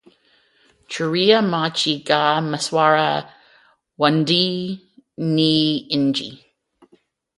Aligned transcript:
Churia 0.91 1.39
machi 1.51 1.93
gha 2.07 2.21
mswara 2.51 3.11
w'andu 3.99 4.45
ni 5.33 5.53
w'engi. 5.87 6.29